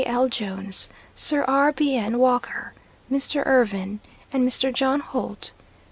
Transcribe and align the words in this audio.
L. 0.07 0.27
Jones, 0.29 0.89
Sir. 1.13 1.43
R. 1.43 1.71
B. 1.71 1.95
N. 1.95 2.17
Walker, 2.17 2.73
Mr. 3.11 3.45
Irvine, 3.45 3.99
and 4.33 4.43
Mr. 4.49 4.73
John 4.73 4.99
Holt. 4.99 5.51